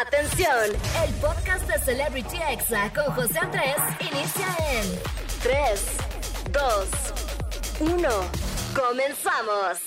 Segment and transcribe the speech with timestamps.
[0.00, 0.70] Atención,
[1.04, 4.98] el podcast de Celebrity Exa con José Andrés inicia en
[5.42, 5.96] 3,
[6.52, 8.08] 2, 1.
[8.74, 9.78] Comenzamos.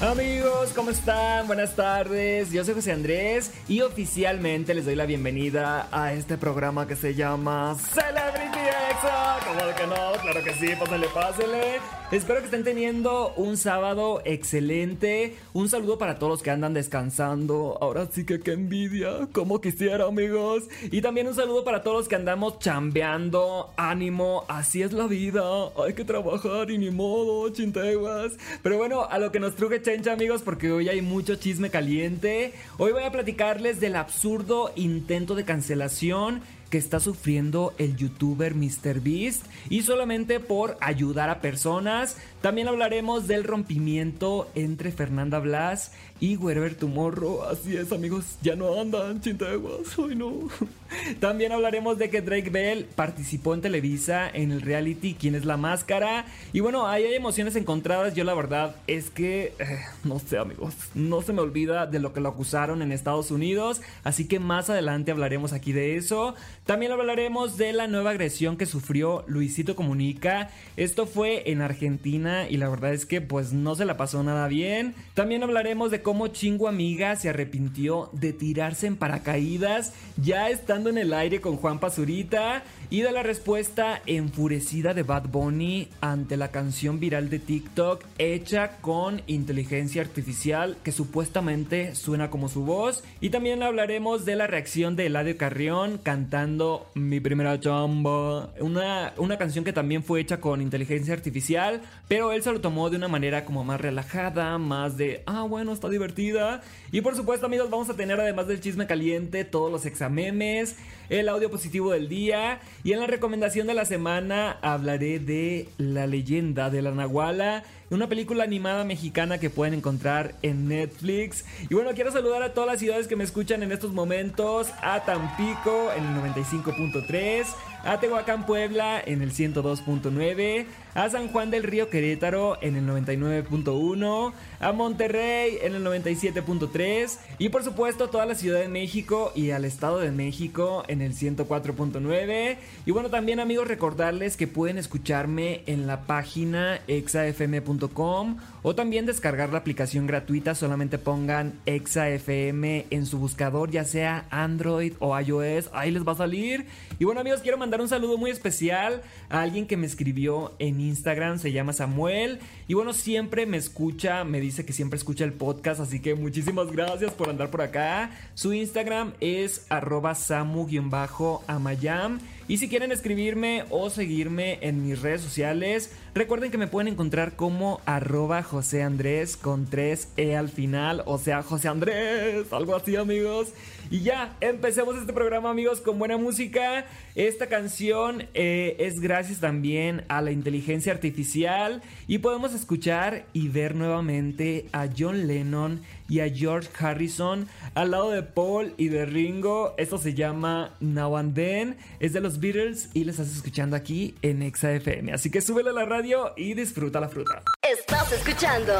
[0.00, 1.46] Amigos, ¿cómo están?
[1.46, 2.50] Buenas tardes.
[2.50, 7.14] Yo soy José Andrés y oficialmente les doy la bienvenida a este programa que se
[7.14, 8.58] llama Celebrity
[8.90, 9.38] Exa.
[9.46, 10.12] ¿Cómo de que no?
[10.22, 11.80] Claro que sí, pásenle, pásenle.
[12.12, 15.34] Espero que estén teniendo un sábado excelente.
[15.52, 17.76] Un saludo para todos los que andan descansando.
[17.80, 19.26] Ahora sí que qué envidia.
[19.32, 20.62] Como quisiera, amigos.
[20.92, 23.72] Y también un saludo para todos los que andamos chambeando.
[23.76, 25.42] Ánimo, así es la vida.
[25.84, 28.34] Hay que trabajar y ni modo, chinteguas.
[28.62, 32.52] Pero bueno, a lo que nos truje chencha, amigos, porque hoy hay mucho chisme caliente.
[32.78, 39.44] Hoy voy a platicarles del absurdo intento de cancelación que está sufriendo el youtuber MrBeast
[39.70, 42.16] y solamente por ayudar a personas.
[42.40, 47.42] También hablaremos del rompimiento entre Fernanda Blas y Wherever Tomorrow.
[47.44, 49.98] Así es, amigos, ya no andan chinteguas.
[49.98, 50.48] Ay, no.
[51.20, 55.56] También hablaremos de que Drake Bell participó en Televisa en el reality ¿Quién es la
[55.56, 56.26] máscara?
[56.52, 58.14] Y bueno, ahí hay emociones encontradas.
[58.14, 62.12] Yo la verdad es que, eh, no sé, amigos, no se me olvida de lo
[62.12, 63.80] que lo acusaron en Estados Unidos.
[64.04, 66.34] Así que más adelante hablaremos aquí de eso.
[66.66, 70.50] También hablaremos de la nueva agresión que sufrió Luisito Comunica.
[70.76, 74.48] Esto fue en Argentina y la verdad es que pues no se la pasó nada
[74.48, 74.92] bien.
[75.14, 80.98] También hablaremos de cómo Chingo Amiga se arrepintió de tirarse en paracaídas ya estando en
[80.98, 86.50] el aire con Juan Pazurita y de la respuesta enfurecida de Bad Bunny ante la
[86.50, 93.04] canción viral de TikTok hecha con inteligencia artificial que supuestamente suena como su voz.
[93.20, 96.55] Y también hablaremos de la reacción de Eladio Carrión cantando
[96.94, 98.50] mi primera chamba.
[98.60, 102.90] Una, una canción que también fue hecha con inteligencia artificial, pero él se lo tomó
[102.90, 106.62] de una manera como más relajada, más de, ah, bueno, está divertida.
[106.92, 110.76] Y por supuesto, amigos, vamos a tener además del chisme caliente, todos los examemes,
[111.08, 112.60] el audio positivo del día.
[112.84, 118.08] Y en la recomendación de la semana hablaré de La leyenda de la Nahuala una
[118.08, 121.44] película animada mexicana que pueden encontrar en Netflix.
[121.68, 125.04] Y bueno, quiero saludar a todas las ciudades que me escuchan en estos momentos, a
[125.04, 127.46] Tampico en el 95.3,
[127.86, 134.32] a Tehuacán, Puebla en el 102.9, a San Juan del Río Querétaro en el 99.1,
[134.58, 139.64] a Monterrey en el 97.3 y por supuesto toda la Ciudad de México y al
[139.64, 142.56] Estado de México en el 104.9.
[142.86, 149.50] Y bueno, también amigos recordarles que pueden escucharme en la página exafm.com o también descargar
[149.50, 155.92] la aplicación gratuita, solamente pongan exafm en su buscador, ya sea Android o iOS, ahí
[155.92, 156.66] les va a salir.
[156.98, 160.80] Y bueno amigos, quiero mandar un saludo muy especial a alguien que me escribió en
[160.80, 162.40] Instagram, se llama Samuel.
[162.68, 166.70] Y bueno, siempre me escucha, me dice que siempre escucha el podcast, así que muchísimas
[166.72, 168.10] gracias por andar por acá.
[168.34, 172.20] Su Instagram es arroba samu-amayam.
[172.48, 177.34] Y si quieren escribirme o seguirme en mis redes sociales, recuerden que me pueden encontrar
[177.34, 182.94] como arroba José Andrés con 3 E al final, o sea, José Andrés, algo así
[182.94, 183.48] amigos.
[183.90, 186.86] Y ya, empecemos este programa amigos con buena música.
[187.16, 193.74] Esta canción eh, es gracias también a la inteligencia artificial y podemos escuchar y ver
[193.74, 199.74] nuevamente a John Lennon y a George Harrison al lado de Paul y de Ringo.
[199.78, 204.14] Esto se llama Now and Then, es de los Beatles y le estás escuchando aquí
[204.22, 205.12] en Exa FM.
[205.12, 207.42] Así que súbele a la radio y disfruta la fruta.
[207.62, 208.72] Estás escuchando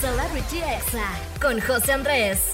[0.00, 1.06] Celebrity Exa
[1.40, 2.52] con José Andrés.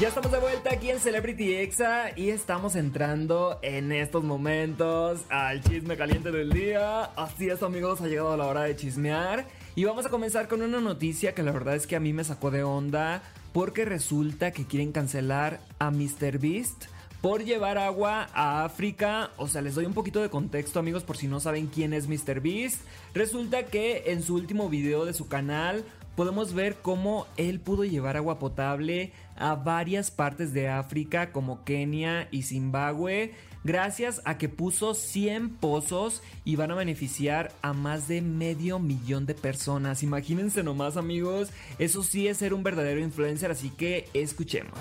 [0.00, 5.62] Ya estamos de vuelta aquí en Celebrity Exa y estamos entrando en estos momentos al
[5.62, 7.04] chisme caliente del día.
[7.16, 9.44] Así es amigos, ha llegado la hora de chismear
[9.74, 12.24] y vamos a comenzar con una noticia que la verdad es que a mí me
[12.24, 13.22] sacó de onda
[13.52, 16.84] porque resulta que quieren cancelar a MrBeast
[17.22, 19.30] por llevar agua a África.
[19.38, 22.06] O sea, les doy un poquito de contexto, amigos, por si no saben quién es
[22.06, 22.82] MrBeast.
[23.14, 25.84] Resulta que en su último video de su canal
[26.16, 32.28] podemos ver cómo él pudo llevar agua potable a varias partes de África como Kenia
[32.30, 33.32] y Zimbabue
[33.64, 39.26] gracias a que puso 100 pozos y van a beneficiar a más de medio millón
[39.26, 40.02] de personas.
[40.02, 44.72] Imagínense nomás amigos, eso sí es ser un verdadero influencer, así que escuchemos.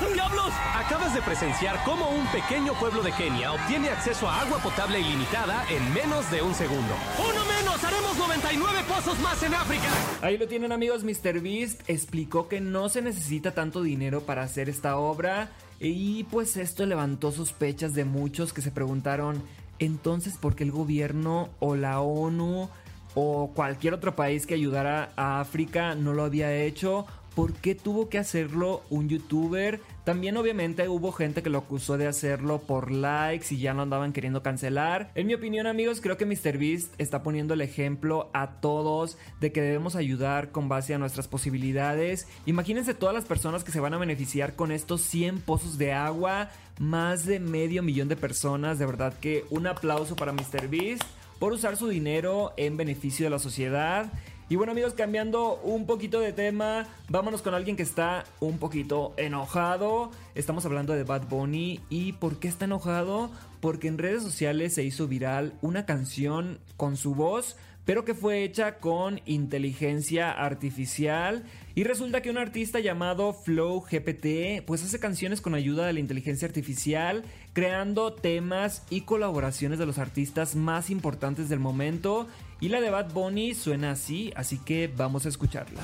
[0.14, 0.52] ¡Diablos!
[0.74, 5.64] Acabas de presenciar cómo un pequeño pueblo de Kenia obtiene acceso a agua potable ilimitada
[5.68, 6.94] en menos de un segundo.
[7.18, 7.84] ¡Uno menos!
[7.84, 9.88] ¡Haremos 99 pozos más en África!
[10.22, 14.96] Ahí lo tienen amigos, MrBeast explicó que no se necesita tanto dinero para hacer esta
[14.96, 15.50] obra
[15.80, 19.42] y pues esto levantó sospechas de muchos que se preguntaron
[19.78, 22.68] entonces por qué el gobierno o la ONU
[23.14, 27.06] o cualquier otro país que ayudara a África no lo había hecho.
[27.34, 29.80] ¿Por qué tuvo que hacerlo un youtuber?
[30.04, 34.12] También obviamente hubo gente que lo acusó de hacerlo por likes y ya lo andaban
[34.12, 35.12] queriendo cancelar.
[35.14, 39.62] En mi opinión amigos, creo que MrBeast está poniendo el ejemplo a todos de que
[39.62, 42.26] debemos ayudar con base a nuestras posibilidades.
[42.46, 46.50] Imagínense todas las personas que se van a beneficiar con estos 100 pozos de agua.
[46.80, 48.78] Más de medio millón de personas.
[48.78, 51.02] De verdad que un aplauso para MrBeast
[51.38, 54.12] por usar su dinero en beneficio de la sociedad.
[54.50, 59.14] Y bueno amigos, cambiando un poquito de tema, vámonos con alguien que está un poquito
[59.16, 60.10] enojado.
[60.34, 61.78] Estamos hablando de Bad Bunny.
[61.88, 63.30] ¿Y por qué está enojado?
[63.60, 68.44] Porque en redes sociales se hizo viral una canción con su voz pero que fue
[68.44, 71.44] hecha con inteligencia artificial.
[71.74, 75.98] Y resulta que un artista llamado Flow GPT pues hace canciones con ayuda de la
[75.98, 82.28] inteligencia artificial, creando temas y colaboraciones de los artistas más importantes del momento.
[82.60, 85.80] Y la de Bad Bunny suena así, así que vamos a escucharla.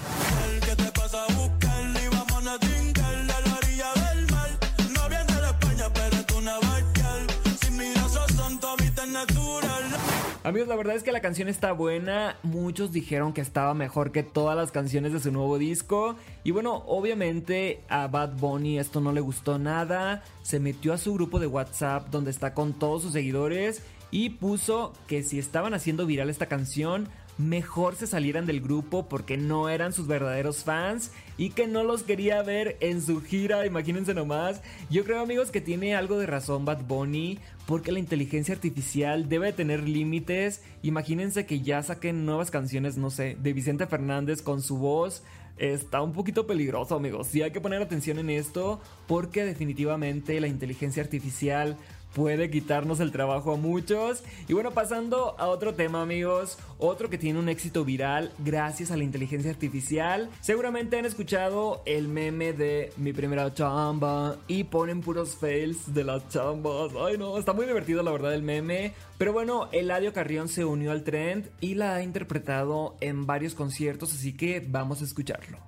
[10.44, 12.36] Amigos, la verdad es que la canción está buena.
[12.44, 16.14] Muchos dijeron que estaba mejor que todas las canciones de su nuevo disco.
[16.44, 20.22] Y bueno, obviamente a Bad Bunny esto no le gustó nada.
[20.42, 24.92] Se metió a su grupo de WhatsApp donde está con todos sus seguidores y puso
[25.06, 27.08] que si estaban haciendo viral esta canción,
[27.38, 32.02] mejor se salieran del grupo porque no eran sus verdaderos fans y que no los
[32.02, 34.62] quería ver en su gira, imagínense nomás.
[34.90, 39.52] Yo creo amigos que tiene algo de razón Bad Bunny porque la inteligencia artificial debe
[39.52, 40.62] tener límites.
[40.82, 45.22] Imagínense que ya saquen nuevas canciones, no sé, de Vicente Fernández con su voz.
[45.58, 50.48] Está un poquito peligroso amigos, sí hay que poner atención en esto porque definitivamente la
[50.48, 51.78] inteligencia artificial
[52.16, 54.24] puede quitarnos el trabajo a muchos.
[54.48, 58.96] Y bueno, pasando a otro tema, amigos, otro que tiene un éxito viral gracias a
[58.96, 60.30] la inteligencia artificial.
[60.40, 66.26] Seguramente han escuchado el meme de mi primera chamba y ponen puros fails de las
[66.30, 66.92] chambas.
[66.98, 68.94] Ay, no, está muy divertido la verdad el meme.
[69.18, 74.14] Pero bueno, Eladio Carrión se unió al trend y la ha interpretado en varios conciertos,
[74.14, 75.58] así que vamos a escucharlo.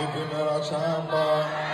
[0.00, 1.68] Mi primera chamba.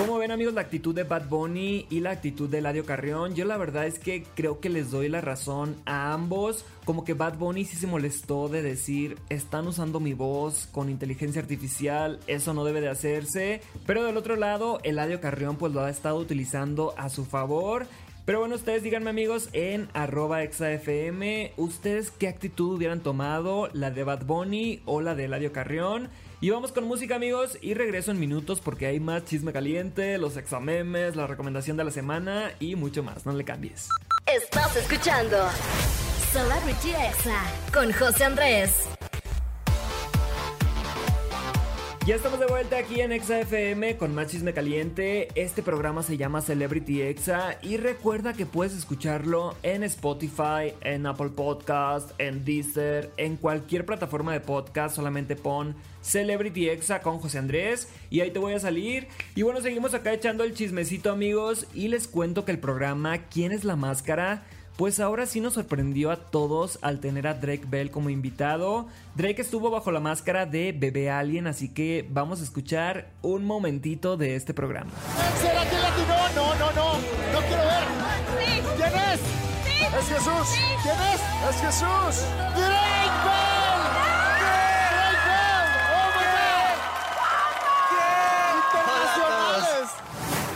[0.00, 3.34] Como ven amigos la actitud de Bad Bunny y la actitud de Ladio Carrión?
[3.34, 6.64] Yo la verdad es que creo que les doy la razón a ambos.
[6.86, 11.42] Como que Bad Bunny sí se molestó de decir, están usando mi voz con inteligencia
[11.42, 13.60] artificial, eso no debe de hacerse.
[13.86, 17.86] Pero del otro lado, Eladio Carrión pues lo ha estado utilizando a su favor
[18.30, 24.04] pero bueno, ustedes díganme amigos en arroba exafm, ustedes qué actitud hubieran tomado, la de
[24.04, 26.10] Bad Bunny o la de Eladio Carrión.
[26.40, 30.36] Y vamos con música amigos y regreso en minutos porque hay más chisme caliente, los
[30.36, 33.88] examemes, la recomendación de la semana y mucho más, no le cambies.
[34.32, 35.36] Estás escuchando
[36.30, 37.42] Celebrity Exa
[37.74, 38.99] con José Andrés.
[42.06, 45.28] Ya estamos de vuelta aquí en Exa FM con más chisme caliente.
[45.34, 51.28] Este programa se llama Celebrity Exa y recuerda que puedes escucharlo en Spotify, en Apple
[51.28, 54.96] Podcast, en Deezer, en cualquier plataforma de podcast.
[54.96, 59.06] Solamente pon Celebrity Exa con José Andrés y ahí te voy a salir.
[59.34, 63.52] Y bueno, seguimos acá echando el chismecito amigos y les cuento que el programa ¿Quién
[63.52, 64.46] es la máscara?
[64.80, 68.86] Pues ahora sí nos sorprendió a todos al tener a Drake Bell como invitado.
[69.14, 74.16] Drake estuvo bajo la máscara de Bebé Alien, así que vamos a escuchar un momentito
[74.16, 74.90] de este programa.
[75.42, 76.16] ¿Será que latino?
[76.34, 77.84] No, no, no, no quiero ver.
[78.78, 79.20] ¿Quién es?
[79.98, 80.48] Es Jesús.
[80.82, 81.20] ¿Quién es?
[81.50, 82.26] Es Jesús.
[82.54, 82.89] Drake Bell.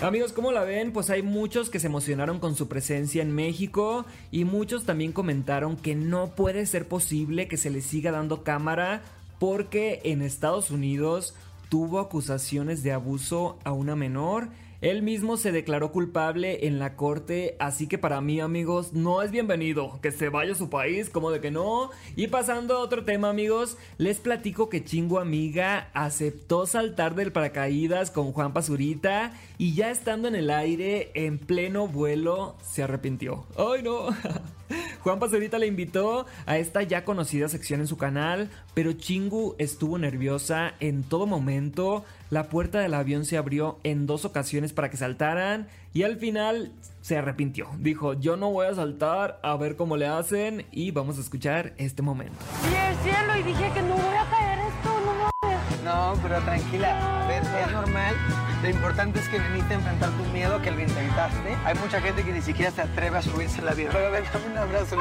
[0.06, 0.92] Amigos, ¿cómo la ven?
[0.92, 5.78] Pues hay muchos que se emocionaron con su presencia en México y muchos también comentaron
[5.78, 9.00] que no puede ser posible que se le siga dando cámara
[9.38, 11.34] porque en Estados Unidos
[11.70, 14.50] tuvo acusaciones de abuso a una menor
[14.84, 19.30] él mismo se declaró culpable en la corte, así que para mí amigos no es
[19.30, 21.88] bienvenido que se vaya a su país, como de que no.
[22.16, 28.10] Y pasando a otro tema amigos, les platico que Chingo Amiga aceptó saltar del paracaídas
[28.10, 33.46] con Juan Pazurita y ya estando en el aire, en pleno vuelo, se arrepintió.
[33.56, 34.08] ¡Ay no!
[35.00, 39.98] Juan Pazurita le invitó a esta ya conocida sección en su canal, pero Chingu estuvo
[39.98, 42.04] nerviosa en todo momento.
[42.30, 46.72] La puerta del avión se abrió en dos ocasiones para que saltaran y al final
[47.00, 47.68] se arrepintió.
[47.78, 51.74] Dijo, yo no voy a saltar, a ver cómo le hacen y vamos a escuchar
[51.76, 52.34] este momento.
[52.66, 54.23] Vi el cielo y dije que no voy a
[55.84, 57.24] no pero tranquila.
[57.24, 58.16] A ver, es normal.
[58.62, 61.54] Lo importante es que viniste a enfrentar tu miedo, que lo intentaste.
[61.64, 63.90] Hay mucha gente que ni siquiera se atreve a subirse a la vida.
[63.92, 64.96] Pero ven, dame un abrazo.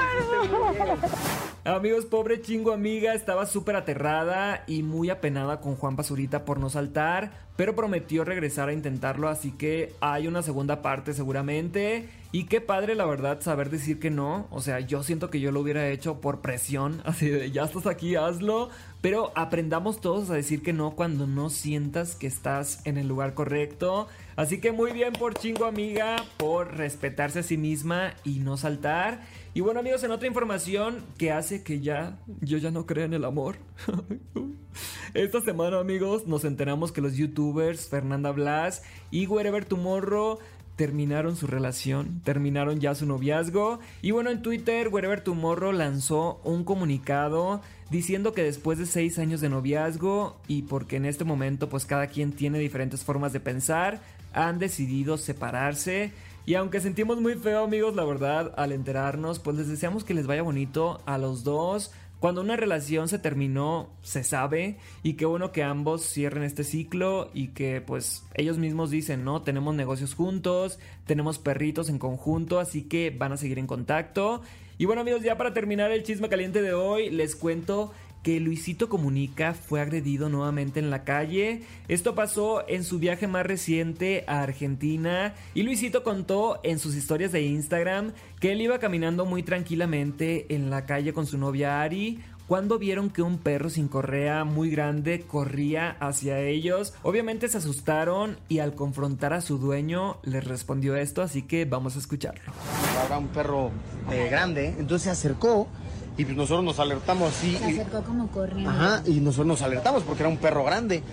[1.63, 6.69] Amigos, pobre chingo amiga, estaba súper aterrada y muy apenada con Juan Pazurita por no
[6.69, 12.09] saltar, pero prometió regresar a intentarlo, así que hay una segunda parte seguramente.
[12.33, 14.47] Y qué padre, la verdad, saber decir que no.
[14.49, 17.85] O sea, yo siento que yo lo hubiera hecho por presión, así de ya estás
[17.85, 18.69] aquí, hazlo.
[19.03, 23.33] Pero aprendamos todos a decir que no cuando no sientas que estás en el lugar
[23.33, 24.07] correcto.
[24.37, 29.19] Así que muy bien por chingo amiga, por respetarse a sí misma y no saltar.
[29.53, 33.13] Y bueno amigos, en otra información que hace que ya yo ya no creo en
[33.13, 33.57] el amor.
[35.13, 40.39] Esta semana amigos nos enteramos que los youtubers Fernanda Blas y Wherever Tomorrow
[40.75, 43.79] terminaron su relación, terminaron ya su noviazgo.
[44.01, 49.39] Y bueno, en Twitter, Wherever Tomorrow lanzó un comunicado diciendo que después de seis años
[49.39, 54.01] de noviazgo y porque en este momento pues cada quien tiene diferentes formas de pensar,
[54.33, 56.11] han decidido separarse.
[56.45, 60.27] Y aunque sentimos muy feo amigos, la verdad, al enterarnos, pues les deseamos que les
[60.27, 61.91] vaya bonito a los dos.
[62.23, 67.29] Cuando una relación se terminó, se sabe y qué bueno que ambos cierren este ciclo
[67.33, 69.41] y que pues ellos mismos dicen, ¿no?
[69.41, 74.41] Tenemos negocios juntos, tenemos perritos en conjunto, así que van a seguir en contacto.
[74.77, 77.91] Y bueno amigos, ya para terminar el chisme caliente de hoy, les cuento
[78.23, 81.61] que Luisito Comunica fue agredido nuevamente en la calle.
[81.89, 87.33] Esto pasó en su viaje más reciente a Argentina y Luisito contó en sus historias
[87.33, 92.19] de Instagram que él iba caminando muy tranquilamente en la calle con su novia Ari
[92.47, 96.93] cuando vieron que un perro sin correa muy grande corría hacia ellos.
[97.01, 101.95] Obviamente se asustaron y al confrontar a su dueño les respondió esto, así que vamos
[101.95, 102.53] a escucharlo.
[103.01, 103.71] Habrá un perro
[104.11, 105.67] eh, grande, entonces se acercó
[106.17, 107.57] y pues nosotros nos alertamos así.
[107.57, 108.69] Se acercó como corriendo.
[108.69, 111.03] Ajá, y nosotros nos alertamos porque era un perro grande.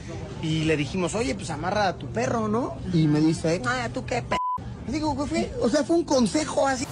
[0.42, 2.76] Y le dijimos, oye, pues amarra a tu perro, ¿no?
[2.92, 4.36] Y me dice, ay, ¿tú qué p?
[4.88, 5.52] Digo, ¿qué fue?
[5.62, 6.86] O sea, fue un consejo así.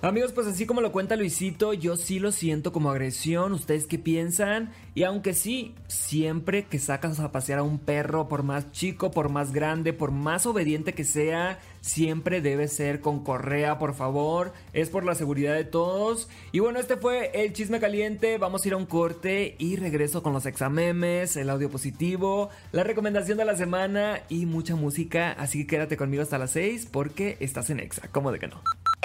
[0.00, 3.52] Amigos, pues así como lo cuenta Luisito, yo sí lo siento como agresión.
[3.52, 4.70] ¿Ustedes qué piensan?
[4.94, 9.28] Y aunque sí, siempre que sacas a pasear a un perro, por más chico, por
[9.28, 14.52] más grande, por más obediente que sea, siempre debe ser con correa, por favor.
[14.72, 16.28] Es por la seguridad de todos.
[16.52, 18.38] Y bueno, este fue el chisme caliente.
[18.38, 22.84] Vamos a ir a un corte y regreso con los examemes, el audio positivo, la
[22.84, 25.32] recomendación de la semana y mucha música.
[25.32, 28.06] Así que quédate conmigo hasta las 6 porque estás en Exa.
[28.12, 28.62] ¿Cómo de que no?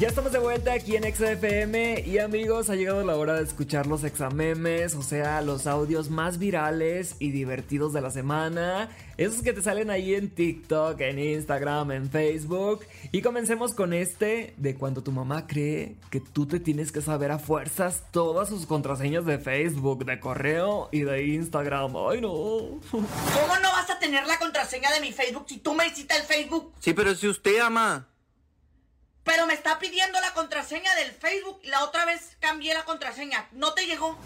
[0.00, 3.86] Ya estamos de vuelta aquí en XFM y amigos, ha llegado la hora de escuchar
[3.86, 8.88] los examemes, o sea, los audios más virales y divertidos de la semana,
[9.18, 12.86] esos que te salen ahí en TikTok, en Instagram, en Facebook.
[13.12, 17.30] Y comencemos con este de cuando tu mamá cree que tú te tienes que saber
[17.30, 21.94] a fuerzas todas sus contraseñas de Facebook, de correo y de Instagram.
[22.08, 22.30] Ay no.
[22.90, 26.22] ¿Cómo no vas a tener la contraseña de mi Facebook si tú me hiciste el
[26.22, 26.72] Facebook?
[26.80, 28.09] Sí, pero si usted ama.
[29.24, 33.48] Pero me está pidiendo la contraseña del Facebook la otra vez cambié la contraseña.
[33.52, 34.18] ¿No te llegó?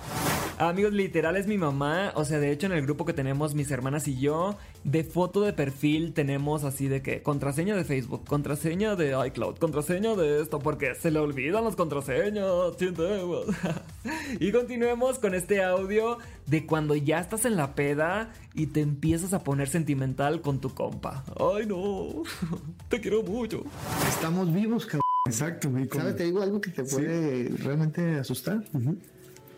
[0.58, 2.12] Amigos, literal es mi mamá.
[2.14, 5.40] O sea, de hecho, en el grupo que tenemos mis hermanas y yo, de foto
[5.40, 10.60] de perfil tenemos así de que contraseña de Facebook, contraseña de iCloud, contraseña de esto,
[10.60, 12.46] porque se le olvidan las contraseñas.
[14.40, 19.32] y continuemos con este audio de cuando ya estás en la peda y te empiezas
[19.34, 21.24] a poner sentimental con tu compa.
[21.36, 22.22] Ay, no.
[22.88, 23.64] Te quiero mucho.
[24.08, 25.00] Estamos vivos, cabrón.
[25.26, 25.88] Exacto, güey.
[25.88, 26.16] ¿Sabes?
[26.16, 26.94] Te digo algo que te Sí.
[26.96, 28.62] puede realmente asustar.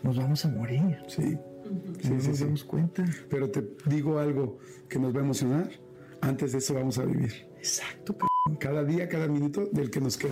[0.07, 0.97] Nos vamos a morir.
[1.09, 1.37] Sí.
[2.01, 2.43] Sí, no sí, nos sí.
[2.45, 3.03] damos cuenta.
[3.29, 5.69] Pero te digo algo que nos va a emocionar.
[6.21, 7.45] Antes de eso vamos a vivir.
[7.57, 8.15] Exacto.
[8.57, 10.31] Cada día, cada minuto del que nos queda.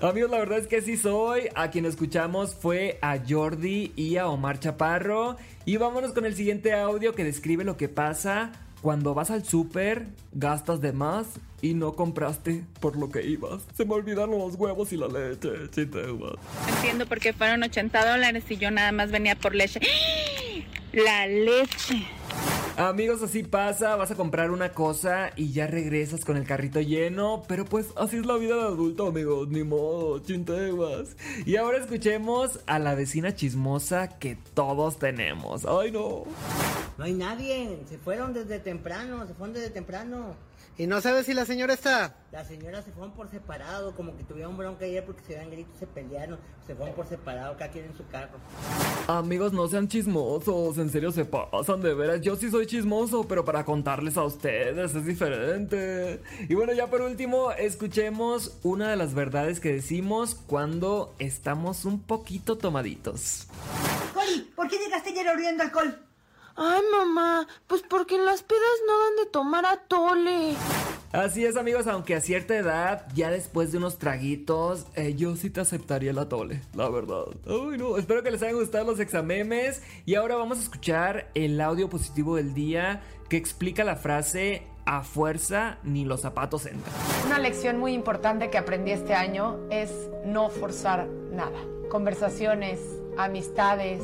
[0.00, 1.48] Amigos, la verdad es que sí soy.
[1.56, 5.34] A quien escuchamos fue a Jordi y a Omar Chaparro.
[5.64, 10.06] Y vámonos con el siguiente audio que describe lo que pasa cuando vas al súper,
[10.32, 11.26] gastas de más
[11.62, 13.62] y no compraste por lo que ibas.
[13.74, 16.34] Se me olvidaron los huevos y la leche, chitemas.
[16.76, 19.80] Entiendo por qué fueron 80 dólares y yo nada más venía por leche.
[20.92, 22.06] La leche.
[22.76, 27.42] Amigos, así pasa, vas a comprar una cosa y ya regresas con el carrito lleno,
[27.46, 31.14] pero pues así es la vida de adulto, amigos, ni modo, chintemas.
[31.44, 35.66] Y ahora escuchemos a la vecina chismosa que todos tenemos.
[35.66, 36.24] Ay no.
[36.96, 40.34] No hay nadie, se fueron desde temprano, se fueron desde temprano.
[40.80, 42.16] ¿Y no sabes si la señora está?
[42.32, 45.78] La señora se fueron por separado, como que tuvieron bronca ayer porque se dan gritos,
[45.78, 48.38] se pelearon, se fueron por separado, cada quien en su carro.
[49.06, 52.22] Amigos, no sean chismosos, en serio se pasan de veras.
[52.22, 56.22] Yo sí soy chismoso, pero para contarles a ustedes es diferente.
[56.48, 62.00] Y bueno, ya por último, escuchemos una de las verdades que decimos cuando estamos un
[62.00, 63.48] poquito tomaditos.
[64.56, 66.09] ¿por qué llegaste ayer oliendo alcohol?
[66.62, 70.54] Ay, mamá, pues porque en las pedas no dan de tomar atole.
[71.10, 75.48] Así es, amigos, aunque a cierta edad, ya después de unos traguitos, eh, yo sí
[75.48, 77.24] te aceptaría el atole, la verdad.
[77.46, 79.82] Ay, no, espero que les hayan gustado los examemes.
[80.04, 83.00] Y ahora vamos a escuchar el audio positivo del día
[83.30, 86.94] que explica la frase a fuerza ni los zapatos entran.
[87.24, 89.90] Una lección muy importante que aprendí este año es
[90.26, 91.58] no forzar nada.
[91.88, 92.80] Conversaciones,
[93.16, 94.02] amistades,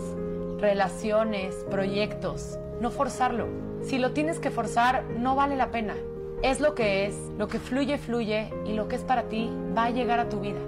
[0.59, 2.59] relaciones, proyectos.
[2.81, 3.49] No forzarlo.
[3.83, 5.95] Si lo tienes que forzar, no vale la pena.
[6.43, 9.85] Es lo que es, lo que fluye, fluye y lo que es para ti va
[9.85, 10.59] a llegar a tu vida.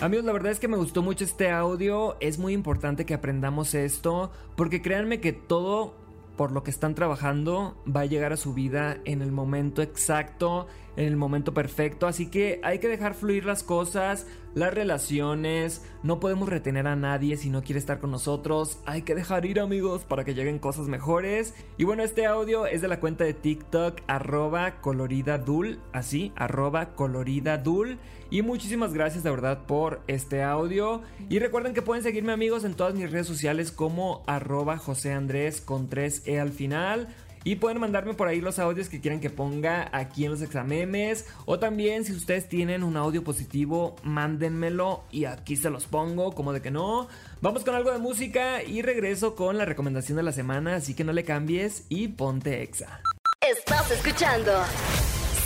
[0.00, 2.16] Amigos, la verdad es que me gustó mucho este audio.
[2.20, 5.94] Es muy importante que aprendamos esto porque créanme que todo
[6.36, 10.66] por lo que están trabajando va a llegar a su vida en el momento exacto,
[10.96, 12.06] en el momento perfecto.
[12.06, 15.82] Así que hay que dejar fluir las cosas, las relaciones.
[16.02, 18.78] No podemos retener a nadie si no quiere estar con nosotros.
[18.86, 21.54] Hay que dejar ir amigos para que lleguen cosas mejores.
[21.76, 25.78] Y bueno, este audio es de la cuenta de TikTok arroba coloridadul.
[25.92, 27.98] Así, arroba coloridadul.
[28.30, 31.02] Y muchísimas gracias de verdad por este audio.
[31.28, 35.60] Y recuerden que pueden seguirme amigos en todas mis redes sociales como arroba José Andrés
[35.60, 37.08] con 3E al final.
[37.46, 41.26] Y pueden mandarme por ahí los audios que quieran que ponga aquí en los examemes.
[41.44, 46.52] O también si ustedes tienen un audio positivo, mándenmelo y aquí se los pongo, como
[46.52, 47.06] de que no.
[47.42, 50.74] Vamos con algo de música y regreso con la recomendación de la semana.
[50.74, 53.00] Así que no le cambies y ponte exa.
[53.40, 54.50] Estás escuchando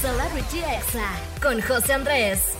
[0.00, 1.06] Celebrity Exa
[1.42, 2.59] con José Andrés.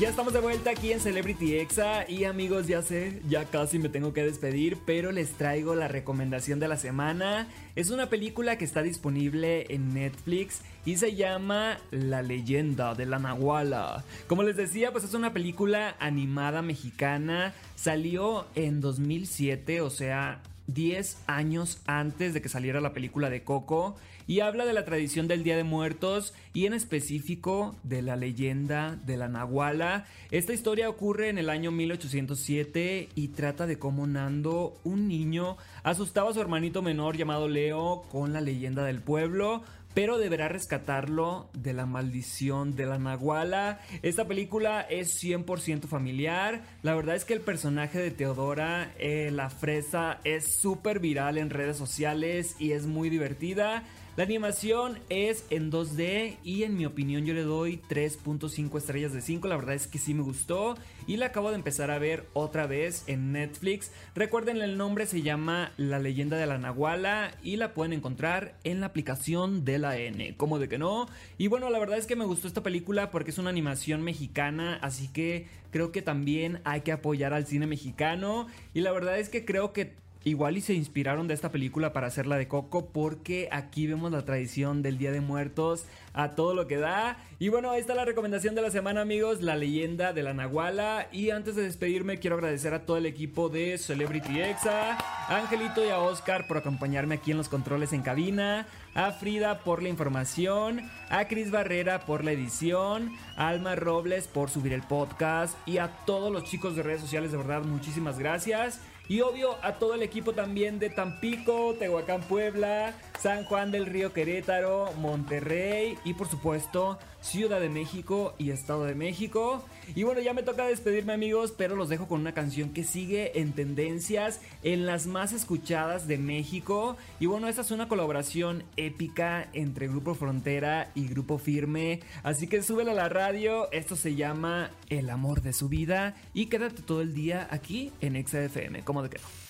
[0.00, 3.90] Ya estamos de vuelta aquí en Celebrity Exa y amigos, ya sé, ya casi me
[3.90, 7.48] tengo que despedir, pero les traigo la recomendación de la semana.
[7.76, 13.18] Es una película que está disponible en Netflix y se llama La leyenda de la
[13.18, 14.02] Nahuala.
[14.26, 20.40] Como les decía, pues es una película animada mexicana, salió en 2007, o sea,
[20.74, 25.26] 10 años antes de que saliera la película de Coco y habla de la tradición
[25.26, 30.06] del Día de Muertos y en específico de la leyenda de la Nahuala.
[30.30, 36.30] Esta historia ocurre en el año 1807 y trata de cómo Nando, un niño, asustaba
[36.30, 39.62] a su hermanito menor llamado Leo con la leyenda del pueblo,
[39.94, 43.80] pero deberá rescatarlo de la maldición de la Nahuala.
[44.02, 46.62] Esta película es 100% familiar.
[46.82, 51.50] La verdad es que el personaje de Teodora, eh, la fresa, es súper viral en
[51.50, 53.84] redes sociales y es muy divertida.
[54.16, 59.20] La animación es en 2D y en mi opinión yo le doy 3.5 estrellas de
[59.20, 59.46] 5.
[59.46, 60.74] La verdad es que sí me gustó
[61.06, 63.92] y la acabo de empezar a ver otra vez en Netflix.
[64.16, 68.80] Recuerden el nombre se llama La leyenda de la Nahuala y la pueden encontrar en
[68.80, 70.34] la aplicación de la N.
[70.36, 71.06] ¿Cómo de que no?
[71.38, 74.80] Y bueno, la verdad es que me gustó esta película porque es una animación mexicana,
[74.82, 79.28] así que creo que también hay que apoyar al cine mexicano y la verdad es
[79.28, 82.90] que creo que Igual y se inspiraron de esta película para hacer la de Coco
[82.92, 87.16] porque aquí vemos la tradición del Día de Muertos a todo lo que da.
[87.38, 91.08] Y bueno, ahí está la recomendación de la semana amigos, la leyenda de la Nahuala.
[91.10, 95.82] Y antes de despedirme quiero agradecer a todo el equipo de Celebrity Exa, a Angelito
[95.86, 99.88] y a Oscar por acompañarme aquí en los controles en cabina, a Frida por la
[99.88, 105.78] información, a Cris Barrera por la edición, a Alma Robles por subir el podcast y
[105.78, 108.80] a todos los chicos de redes sociales de verdad muchísimas gracias.
[109.10, 114.14] Y obvio a todo el equipo también de Tampico, Tehuacán, Puebla, San Juan del Río
[114.14, 119.62] Querétaro, Monterrey y por supuesto Ciudad de México y Estado de México.
[119.94, 123.38] Y bueno, ya me toca despedirme amigos, pero los dejo con una canción que sigue
[123.38, 126.96] en tendencias, en las más escuchadas de México.
[127.18, 132.00] Y bueno, esta es una colaboración épica entre Grupo Frontera y Grupo Firme.
[132.22, 136.46] Así que súbela a la radio, esto se llama El amor de su vida y
[136.46, 138.82] quédate todo el día aquí en XFM.
[138.82, 139.49] ¿Cómo de qué?